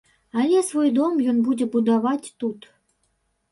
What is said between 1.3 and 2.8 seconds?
ён будзе будаваць тут.